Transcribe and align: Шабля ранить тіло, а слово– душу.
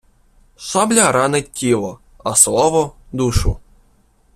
Шабля 0.57 1.11
ранить 1.11 1.51
тіло, 1.51 1.99
а 2.23 2.35
слово– 2.35 2.95
душу. 3.11 3.59